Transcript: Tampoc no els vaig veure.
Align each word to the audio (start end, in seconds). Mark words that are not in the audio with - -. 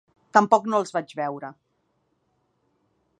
Tampoc 0.37 0.63
no 0.73 0.79
els 0.83 0.93
vaig 0.95 1.13
veure. 1.19 1.53